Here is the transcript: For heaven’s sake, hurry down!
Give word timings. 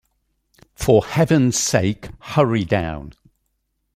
For 0.73 1.05
heaven’s 1.05 1.59
sake, 1.59 2.07
hurry 2.19 2.65
down! 2.65 3.13